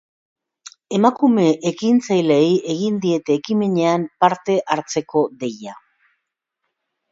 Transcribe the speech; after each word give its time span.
Emakume 0.97 1.45
ekintzaileei 1.71 2.47
egin 2.77 2.97
diete 3.05 3.37
ekimenean 3.41 4.09
parte 4.25 4.59
hartzeko 4.77 5.25
deia. 5.45 5.79